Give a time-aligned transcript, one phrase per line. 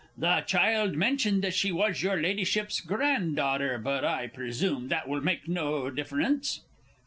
[0.17, 5.47] The child mentioned that she was your Ladyship's granddaughter, but I presume that will make
[5.47, 6.61] no difference?